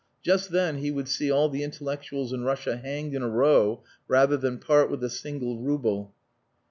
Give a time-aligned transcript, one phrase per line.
[0.23, 4.35] Just then he would see all the intellectuals in Russia hanged in a row rather
[4.35, 6.15] than part with a single rouble.